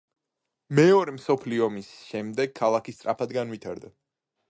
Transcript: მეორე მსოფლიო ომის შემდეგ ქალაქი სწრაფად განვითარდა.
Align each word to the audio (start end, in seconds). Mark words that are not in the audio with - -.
მეორე 0.79 1.13
მსოფლიო 1.17 1.65
ომის 1.67 1.91
შემდეგ 2.09 2.59
ქალაქი 2.63 2.99
სწრაფად 2.99 3.41
განვითარდა. 3.41 3.97